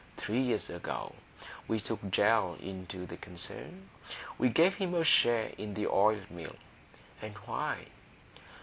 [0.17, 1.13] Three years ago
[1.67, 3.87] we took Gell into the concern;
[4.39, 6.55] we gave him a share in the oil mill.
[7.21, 7.85] And why?